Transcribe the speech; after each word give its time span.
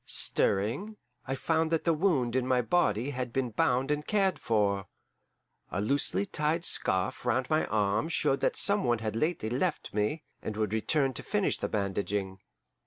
Stirring, 0.07 0.97
I 1.27 1.35
found 1.35 1.69
that 1.69 1.83
the 1.83 1.93
wound 1.93 2.35
in 2.35 2.47
my 2.47 2.63
body 2.63 3.11
had 3.11 3.31
been 3.31 3.51
bound 3.51 3.91
and 3.91 4.03
cared 4.03 4.39
for. 4.39 4.87
A 5.69 5.79
loosely 5.79 6.25
tied 6.25 6.65
scarf 6.65 7.23
round 7.23 7.51
my 7.51 7.67
arm 7.67 8.09
showed 8.09 8.39
that 8.39 8.55
some 8.55 8.83
one 8.83 8.97
had 8.97 9.15
lately 9.15 9.51
left 9.51 9.93
me, 9.93 10.23
and 10.41 10.57
would 10.57 10.73
return 10.73 11.13
to 11.13 11.21
finish 11.21 11.59
the 11.59 11.69
bandaging. 11.69 12.39